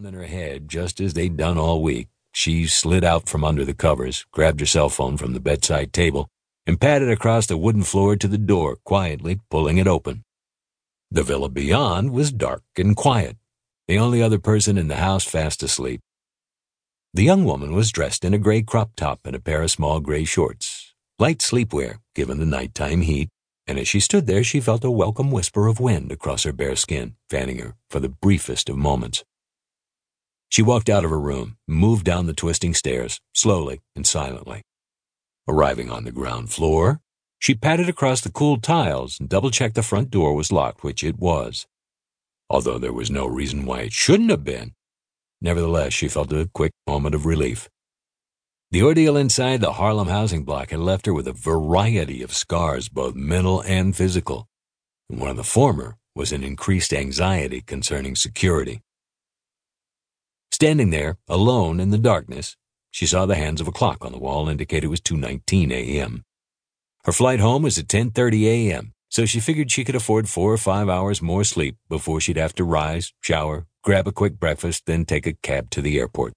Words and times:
down 0.00 0.14
in 0.14 0.18
her 0.18 0.26
head 0.26 0.68
just 0.68 1.00
as 1.00 1.14
they'd 1.14 1.36
done 1.36 1.58
all 1.58 1.82
week, 1.82 2.08
she 2.32 2.66
slid 2.66 3.04
out 3.04 3.28
from 3.28 3.44
under 3.44 3.64
the 3.64 3.74
covers, 3.74 4.24
grabbed 4.32 4.60
her 4.60 4.66
cell 4.66 4.88
phone 4.88 5.16
from 5.16 5.34
the 5.34 5.40
bedside 5.40 5.92
table, 5.92 6.28
and 6.66 6.80
padded 6.80 7.10
across 7.10 7.46
the 7.46 7.56
wooden 7.58 7.82
floor 7.82 8.16
to 8.16 8.28
the 8.28 8.38
door, 8.38 8.76
quietly 8.84 9.40
pulling 9.50 9.76
it 9.78 9.86
open. 9.86 10.22
The 11.10 11.22
villa 11.22 11.48
beyond 11.48 12.12
was 12.12 12.32
dark 12.32 12.62
and 12.78 12.96
quiet, 12.96 13.36
the 13.88 13.98
only 13.98 14.22
other 14.22 14.38
person 14.38 14.78
in 14.78 14.88
the 14.88 14.96
house 14.96 15.24
fast 15.24 15.62
asleep. 15.62 16.00
The 17.12 17.24
young 17.24 17.44
woman 17.44 17.74
was 17.74 17.90
dressed 17.90 18.24
in 18.24 18.32
a 18.32 18.38
gray 18.38 18.62
crop 18.62 18.92
top 18.96 19.20
and 19.24 19.34
a 19.34 19.40
pair 19.40 19.62
of 19.62 19.70
small 19.70 20.00
gray 20.00 20.24
shorts, 20.24 20.94
light 21.18 21.40
sleepwear 21.40 21.98
given 22.14 22.38
the 22.38 22.46
nighttime 22.46 23.02
heat, 23.02 23.28
and 23.66 23.78
as 23.78 23.88
she 23.88 24.00
stood 24.00 24.26
there 24.26 24.44
she 24.44 24.60
felt 24.60 24.84
a 24.84 24.90
welcome 24.90 25.30
whisper 25.30 25.66
of 25.66 25.80
wind 25.80 26.10
across 26.12 26.44
her 26.44 26.52
bare 26.52 26.76
skin, 26.76 27.16
fanning 27.28 27.58
her 27.58 27.74
for 27.90 28.00
the 28.00 28.08
briefest 28.08 28.68
of 28.70 28.76
moments. 28.76 29.24
She 30.50 30.62
walked 30.62 30.90
out 30.90 31.04
of 31.04 31.10
her 31.10 31.20
room, 31.20 31.56
moved 31.68 32.04
down 32.04 32.26
the 32.26 32.34
twisting 32.34 32.74
stairs, 32.74 33.20
slowly 33.32 33.80
and 33.94 34.04
silently. 34.04 34.62
Arriving 35.48 35.90
on 35.90 36.04
the 36.04 36.12
ground 36.12 36.50
floor, 36.50 37.00
she 37.38 37.54
padded 37.54 37.88
across 37.88 38.20
the 38.20 38.32
cool 38.32 38.58
tiles 38.60 39.18
and 39.20 39.28
double 39.28 39.52
checked 39.52 39.76
the 39.76 39.82
front 39.82 40.10
door 40.10 40.34
was 40.34 40.50
locked, 40.50 40.82
which 40.82 41.04
it 41.04 41.18
was. 41.18 41.66
Although 42.50 42.78
there 42.78 42.92
was 42.92 43.12
no 43.12 43.26
reason 43.26 43.64
why 43.64 43.82
it 43.82 43.92
shouldn't 43.92 44.30
have 44.30 44.42
been, 44.42 44.74
nevertheless 45.40 45.92
she 45.92 46.08
felt 46.08 46.32
a 46.32 46.50
quick 46.52 46.72
moment 46.84 47.14
of 47.14 47.26
relief. 47.26 47.70
The 48.72 48.82
ordeal 48.82 49.16
inside 49.16 49.60
the 49.60 49.74
Harlem 49.74 50.08
housing 50.08 50.44
block 50.44 50.70
had 50.70 50.80
left 50.80 51.06
her 51.06 51.14
with 51.14 51.28
a 51.28 51.32
variety 51.32 52.22
of 52.22 52.34
scars, 52.34 52.88
both 52.88 53.14
mental 53.14 53.62
and 53.62 53.94
physical. 53.96 54.48
And 55.08 55.20
one 55.20 55.30
of 55.30 55.36
the 55.36 55.44
former 55.44 55.96
was 56.16 56.32
an 56.32 56.42
increased 56.42 56.92
anxiety 56.92 57.60
concerning 57.60 58.16
security. 58.16 58.82
Standing 60.60 60.90
there, 60.90 61.16
alone 61.26 61.80
in 61.80 61.88
the 61.88 61.96
darkness, 61.96 62.54
she 62.90 63.06
saw 63.06 63.24
the 63.24 63.34
hands 63.34 63.62
of 63.62 63.68
a 63.68 63.72
clock 63.72 64.04
on 64.04 64.12
the 64.12 64.18
wall 64.18 64.46
indicate 64.46 64.84
it 64.84 64.88
was 64.88 65.00
2.19 65.00 65.72
a.m. 65.72 66.22
Her 67.04 67.12
flight 67.12 67.40
home 67.40 67.62
was 67.62 67.78
at 67.78 67.86
10.30 67.86 68.44
a.m., 68.44 68.92
so 69.08 69.24
she 69.24 69.40
figured 69.40 69.70
she 69.70 69.84
could 69.84 69.94
afford 69.94 70.28
four 70.28 70.52
or 70.52 70.58
five 70.58 70.90
hours 70.90 71.22
more 71.22 71.44
sleep 71.44 71.76
before 71.88 72.20
she'd 72.20 72.36
have 72.36 72.54
to 72.56 72.64
rise, 72.64 73.14
shower, 73.22 73.68
grab 73.82 74.06
a 74.06 74.12
quick 74.12 74.38
breakfast, 74.38 74.84
then 74.84 75.06
take 75.06 75.26
a 75.26 75.32
cab 75.32 75.70
to 75.70 75.80
the 75.80 75.98
airport. 75.98 76.34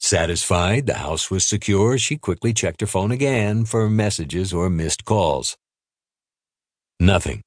Satisfied 0.00 0.86
the 0.86 0.94
house 0.94 1.30
was 1.30 1.44
secure, 1.44 1.98
she 1.98 2.16
quickly 2.16 2.54
checked 2.54 2.80
her 2.80 2.86
phone 2.86 3.10
again 3.10 3.66
for 3.66 3.90
messages 3.90 4.54
or 4.54 4.70
missed 4.70 5.04
calls. 5.04 5.58
Nothing. 6.98 7.43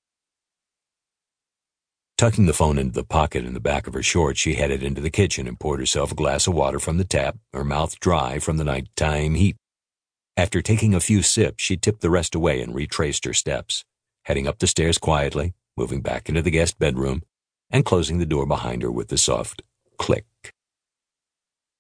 Tucking 2.18 2.48
the 2.48 2.54
phone 2.54 2.80
into 2.80 2.94
the 2.94 3.04
pocket 3.04 3.46
in 3.46 3.54
the 3.54 3.60
back 3.60 3.86
of 3.86 3.94
her 3.94 4.02
shorts, 4.02 4.40
she 4.40 4.56
headed 4.56 4.82
into 4.82 5.00
the 5.00 5.12
kitchen 5.12 5.48
and 5.48 5.60
poured 5.60 5.80
herself 5.80 6.12
a 6.12 6.16
glass 6.16 6.48
of 6.48 6.56
water 6.56 6.80
from 6.80 6.98
the 6.98 7.04
tap, 7.04 7.38
her 7.54 7.64
mouth 7.64 8.00
dry 8.00 8.40
from 8.40 8.58
the 8.58 8.64
nighttime 8.64 9.36
heat. 9.36 9.56
After 10.36 10.64
taking 10.64 10.96
a 10.96 11.00
few 11.00 11.22
sips, 11.22 11.64
she 11.64 11.78
tipped 11.78 12.02
the 12.02 12.10
rest 12.10 12.34
away 12.34 12.60
and 12.60 12.74
retraced 12.74 13.24
her 13.26 13.34
steps, 13.34 13.86
heading 14.26 14.48
up 14.48 14.58
the 14.58 14.66
stairs 14.66 14.98
quietly, 14.98 15.54
moving 15.78 16.02
back 16.02 16.28
into 16.28 16.42
the 16.42 16.50
guest 16.50 16.80
bedroom, 16.80 17.22
and 17.70 17.86
closing 17.86 18.18
the 18.18 18.26
door 18.26 18.48
behind 18.48 18.82
her 18.82 18.92
with 18.92 19.12
a 19.12 19.18
soft 19.18 19.62
click. 20.00 20.26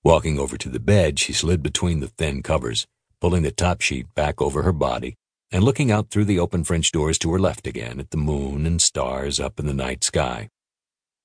Walking 0.04 0.38
over 0.38 0.56
to 0.56 0.70
the 0.70 0.80
bed, 0.80 1.18
she 1.18 1.34
slid 1.34 1.64
between 1.64 2.00
the 2.00 2.10
thin 2.10 2.44
covers, 2.44 2.86
pulling 3.20 3.42
the 3.42 3.50
top 3.50 3.82
sheet 3.82 4.06
back 4.14 4.40
over 4.40 4.62
her 4.62 4.72
body 4.72 5.16
and 5.52 5.64
looking 5.64 5.92
out 5.92 6.09
through 6.09 6.26
the 6.26 6.40
open 6.40 6.64
French 6.64 6.92
doors 6.92 7.17
to 7.20 7.31
her 7.31 7.40
left 7.40 7.67
again 7.67 8.00
at 8.00 8.12
the 8.12 8.17
moon 8.17 8.66
and 8.66 8.81
stars 8.81 9.40
up 9.40 9.59
in 9.59 9.66
the 9.66 9.73
night 9.73 10.03
sky. 10.03 10.50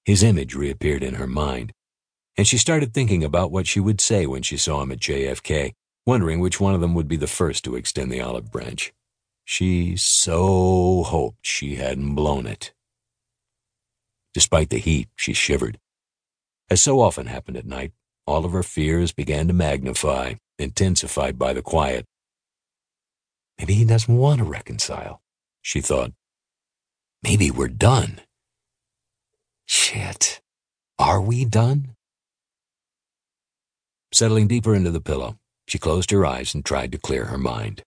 His 0.04 0.22
image 0.22 0.54
reappeared 0.54 1.02
in 1.02 1.14
her 1.14 1.26
mind, 1.26 1.72
and 2.36 2.46
she 2.46 2.58
started 2.58 2.94
thinking 2.94 3.22
about 3.22 3.52
what 3.52 3.66
she 3.66 3.80
would 3.80 4.00
say 4.00 4.26
when 4.26 4.42
she 4.42 4.56
saw 4.56 4.82
him 4.82 4.92
at 4.92 5.00
JFK, 5.00 5.72
wondering 6.06 6.40
which 6.40 6.60
one 6.60 6.74
of 6.74 6.80
them 6.80 6.94
would 6.94 7.08
be 7.08 7.16
the 7.16 7.26
first 7.26 7.64
to 7.64 7.76
extend 7.76 8.10
the 8.10 8.20
olive 8.20 8.50
branch. 8.50 8.92
She 9.44 9.96
so 9.96 11.02
hoped 11.02 11.46
she 11.46 11.76
hadn't 11.76 12.14
blown 12.14 12.46
it. 12.46 12.72
Despite 14.34 14.70
the 14.70 14.78
heat, 14.78 15.08
she 15.14 15.32
shivered. 15.32 15.78
As 16.70 16.80
so 16.80 17.00
often 17.00 17.26
happened 17.26 17.56
at 17.56 17.66
night, 17.66 17.92
all 18.26 18.44
of 18.44 18.52
her 18.52 18.62
fears 18.62 19.12
began 19.12 19.46
to 19.48 19.52
magnify, 19.52 20.34
intensified 20.58 21.38
by 21.38 21.52
the 21.52 21.62
quiet. 21.62 22.06
Maybe 23.62 23.74
he 23.74 23.84
doesn't 23.84 24.16
want 24.16 24.38
to 24.38 24.44
reconcile, 24.44 25.22
she 25.60 25.80
thought. 25.80 26.10
Maybe 27.22 27.48
we're 27.48 27.68
done. 27.68 28.20
Shit. 29.66 30.40
Are 30.98 31.20
we 31.20 31.44
done? 31.44 31.94
Settling 34.12 34.48
deeper 34.48 34.74
into 34.74 34.90
the 34.90 35.00
pillow, 35.00 35.38
she 35.68 35.78
closed 35.78 36.10
her 36.10 36.26
eyes 36.26 36.56
and 36.56 36.64
tried 36.64 36.90
to 36.90 36.98
clear 36.98 37.26
her 37.26 37.38
mind. 37.38 37.84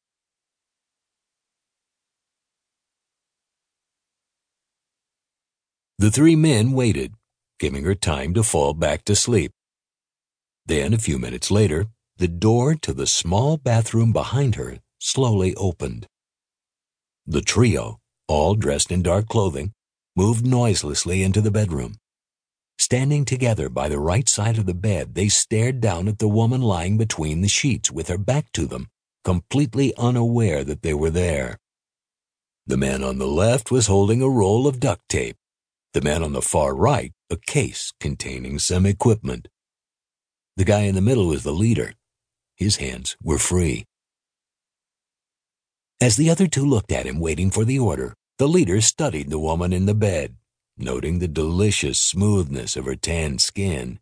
The 5.99 6.09
three 6.09 6.37
men 6.37 6.71
waited, 6.71 7.15
giving 7.59 7.83
her 7.83 7.95
time 7.95 8.33
to 8.35 8.43
fall 8.43 8.73
back 8.73 9.03
to 9.03 9.13
sleep. 9.13 9.51
Then, 10.65 10.93
a 10.93 10.97
few 10.97 11.19
minutes 11.19 11.51
later, 11.51 11.87
the 12.15 12.29
door 12.29 12.75
to 12.75 12.93
the 12.93 13.07
small 13.07 13.57
bathroom 13.57 14.13
behind 14.13 14.55
her 14.55 14.79
slowly 14.99 15.55
opened. 15.55 16.07
The 17.25 17.41
trio, 17.41 17.99
all 18.27 18.55
dressed 18.55 18.91
in 18.91 19.01
dark 19.03 19.27
clothing, 19.27 19.73
moved 20.15 20.45
noiselessly 20.45 21.23
into 21.23 21.41
the 21.41 21.51
bedroom. 21.51 21.95
Standing 22.77 23.25
together 23.25 23.69
by 23.69 23.89
the 23.89 23.99
right 23.99 24.27
side 24.27 24.57
of 24.57 24.65
the 24.65 24.73
bed, 24.73 25.15
they 25.15 25.29
stared 25.29 25.79
down 25.79 26.07
at 26.07 26.19
the 26.19 26.27
woman 26.27 26.61
lying 26.61 26.97
between 26.97 27.41
the 27.41 27.47
sheets 27.47 27.91
with 27.91 28.09
her 28.09 28.17
back 28.17 28.51
to 28.53 28.65
them, 28.65 28.87
completely 29.23 29.93
unaware 29.97 30.63
that 30.63 30.81
they 30.81 30.93
were 30.93 31.09
there. 31.09 31.57
The 32.67 32.77
man 32.77 33.03
on 33.03 33.17
the 33.17 33.27
left 33.27 33.71
was 33.71 33.87
holding 33.87 34.21
a 34.21 34.29
roll 34.29 34.67
of 34.67 34.79
duct 34.79 35.07
tape. 35.07 35.37
The 35.93 36.01
man 36.01 36.23
on 36.23 36.33
the 36.33 36.41
far 36.41 36.75
right, 36.75 37.13
a 37.29 37.37
case 37.37 37.93
containing 37.99 38.59
some 38.59 38.85
equipment. 38.85 39.47
The 40.57 40.65
guy 40.65 40.81
in 40.81 40.95
the 40.95 41.01
middle 41.01 41.27
was 41.27 41.43
the 41.43 41.53
leader. 41.53 41.93
His 42.55 42.77
hands 42.77 43.15
were 43.21 43.37
free. 43.37 43.85
As 46.01 46.17
the 46.17 46.29
other 46.29 46.47
two 46.47 46.65
looked 46.65 46.91
at 46.91 47.05
him, 47.05 47.19
waiting 47.19 47.49
for 47.49 47.63
the 47.63 47.79
order, 47.79 48.13
the 48.37 48.47
leader 48.47 48.81
studied 48.81 49.29
the 49.29 49.39
woman 49.39 49.71
in 49.71 49.85
the 49.85 49.93
bed, 49.93 50.35
noting 50.77 51.19
the 51.19 51.27
delicious 51.27 51.97
smoothness 51.97 52.75
of 52.75 52.85
her 52.85 52.95
tanned 52.95 53.41
skin 53.41 53.99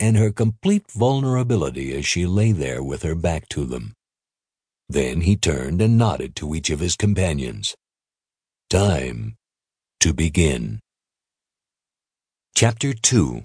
and 0.00 0.16
her 0.16 0.32
complete 0.32 0.90
vulnerability 0.90 1.94
as 1.94 2.06
she 2.06 2.24
lay 2.24 2.52
there 2.52 2.82
with 2.82 3.02
her 3.02 3.14
back 3.14 3.46
to 3.50 3.66
them. 3.66 3.92
Then 4.88 5.20
he 5.20 5.36
turned 5.36 5.82
and 5.82 5.98
nodded 5.98 6.34
to 6.36 6.54
each 6.54 6.70
of 6.70 6.80
his 6.80 6.96
companions. 6.96 7.76
Time 8.70 9.36
to 10.00 10.14
begin. 10.14 10.80
Chapter 12.54 12.94
2 12.94 13.44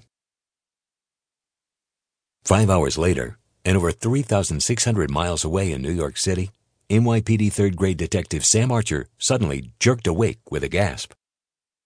Five 2.42 2.70
hours 2.70 2.96
later, 2.96 3.38
and 3.64 3.76
over 3.76 3.92
3,600 3.92 5.10
miles 5.10 5.44
away 5.44 5.72
in 5.72 5.82
New 5.82 5.92
York 5.92 6.16
City, 6.16 6.50
NYPD 6.88 7.52
third 7.52 7.76
grade 7.76 7.96
detective 7.96 8.46
Sam 8.46 8.70
Archer 8.70 9.08
suddenly 9.18 9.72
jerked 9.80 10.06
awake 10.06 10.38
with 10.52 10.62
a 10.62 10.68
gasp. 10.68 11.14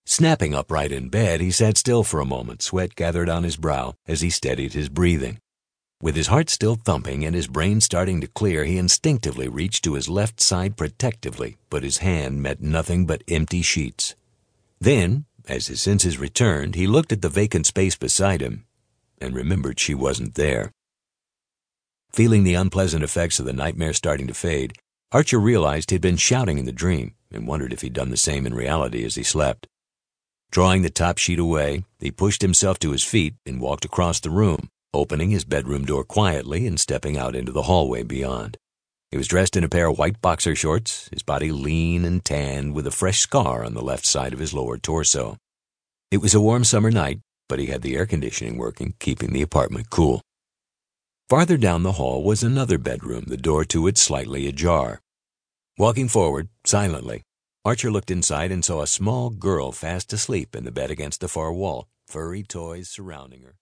Snapping 0.04 0.54
upright 0.54 0.92
in 0.92 1.08
bed, 1.08 1.40
he 1.40 1.50
sat 1.50 1.78
still 1.78 2.04
for 2.04 2.20
a 2.20 2.26
moment, 2.26 2.60
sweat 2.60 2.94
gathered 2.94 3.30
on 3.30 3.42
his 3.42 3.56
brow 3.56 3.94
as 4.06 4.20
he 4.20 4.28
steadied 4.28 4.74
his 4.74 4.90
breathing. 4.90 5.38
With 6.02 6.16
his 6.16 6.26
heart 6.26 6.50
still 6.50 6.74
thumping 6.74 7.24
and 7.24 7.34
his 7.34 7.46
brain 7.46 7.80
starting 7.80 8.20
to 8.20 8.26
clear, 8.26 8.64
he 8.64 8.76
instinctively 8.76 9.48
reached 9.48 9.84
to 9.84 9.94
his 9.94 10.10
left 10.10 10.38
side 10.38 10.76
protectively, 10.76 11.56
but 11.70 11.82
his 11.82 11.98
hand 11.98 12.42
met 12.42 12.60
nothing 12.60 13.06
but 13.06 13.24
empty 13.26 13.62
sheets. 13.62 14.14
Then, 14.82 15.24
as 15.48 15.68
his 15.68 15.80
senses 15.80 16.18
returned, 16.18 16.74
he 16.74 16.86
looked 16.86 17.10
at 17.12 17.22
the 17.22 17.30
vacant 17.30 17.64
space 17.64 17.96
beside 17.96 18.42
him 18.42 18.66
and 19.18 19.34
remembered 19.34 19.80
she 19.80 19.94
wasn't 19.94 20.34
there. 20.34 20.72
Feeling 22.12 22.44
the 22.44 22.54
unpleasant 22.54 23.03
effects 23.03 23.38
of 23.38 23.46
the 23.46 23.53
nightmare 23.54 23.94
starting 23.94 24.26
to 24.26 24.34
fade, 24.34 24.74
Archer 25.12 25.41
realized 25.41 25.91
he'd 25.91 26.01
been 26.01 26.16
shouting 26.16 26.57
in 26.57 26.66
the 26.66 26.72
dream 26.72 27.15
and 27.33 27.45
wondered 27.45 27.72
if 27.72 27.80
he'd 27.80 27.92
done 27.92 28.10
the 28.10 28.16
same 28.16 28.47
in 28.47 28.54
reality 28.54 29.04
as 29.04 29.16
he 29.16 29.24
slept. 29.24 29.66
Drawing 30.53 30.83
the 30.83 30.91
top 30.91 31.18
sheet 31.18 31.41
away, 31.41 31.84
he 31.98 32.12
pushed 32.12 32.42
himself 32.42 32.78
to 32.78 32.92
his 32.92 33.03
feet 33.03 33.34
and 33.45 33.60
walked 33.60 33.84
across 33.84 34.21
the 34.21 34.30
room, 34.30 34.68
opening 34.95 35.30
his 35.30 35.45
bedroom 35.45 35.84
door 35.84 36.04
quietly 36.04 36.65
and 36.65 36.78
stepping 36.78 37.18
out 37.18 37.34
into 37.34 37.51
the 37.51 37.62
hallway 37.62 38.04
beyond. 38.04 38.57
He 39.10 39.16
was 39.16 39.27
dressed 39.27 39.57
in 39.57 39.65
a 39.65 39.68
pair 39.68 39.89
of 39.89 39.98
white 39.98 40.21
boxer 40.21 40.54
shorts, 40.54 41.09
his 41.13 41.24
body 41.24 41.51
lean 41.51 42.04
and 42.04 42.24
tanned 42.24 42.74
with 42.74 42.86
a 42.86 42.92
fresh 42.92 43.18
scar 43.18 43.65
on 43.65 43.74
the 43.74 43.83
left 43.83 44.06
side 44.06 44.33
of 44.33 44.39
his 44.39 44.54
lower 44.54 44.78
torso. 44.78 45.36
It 46.13 46.18
was 46.18 46.34
a 46.34 46.41
warm 46.41 46.63
summer 46.63 46.92
night, 46.92 47.18
but 47.48 47.59
he 47.59 47.66
had 47.66 47.83
the 47.83 47.97
air 47.97 48.06
conditioning 48.06 48.59
working, 48.59 48.95
keeping 49.01 49.33
the 49.33 49.42
apartment 49.42 49.91
cool. 49.91 50.22
Farther 51.30 51.56
down 51.56 51.84
the 51.84 51.92
hall 51.92 52.24
was 52.24 52.42
another 52.42 52.77
bedroom, 52.77 53.27
the 53.28 53.36
door 53.36 53.65
to 53.66 53.86
it 53.86 53.97
slightly 53.97 54.48
ajar. 54.48 55.00
Walking 55.78 56.09
forward, 56.09 56.48
silently, 56.66 57.22
Archer 57.65 57.88
looked 57.88 58.10
inside 58.10 58.50
and 58.50 58.65
saw 58.65 58.82
a 58.82 58.88
small 58.88 59.30
girl 59.30 59.71
fast 59.71 60.12
asleep 60.12 60.56
in 60.56 60.65
the 60.65 60.72
bed 60.72 60.91
against 60.91 61.21
the 61.21 61.28
far 61.28 61.53
wall, 61.53 61.86
furry 62.09 62.42
toys 62.42 62.88
surrounding 62.88 63.42
her. 63.42 63.59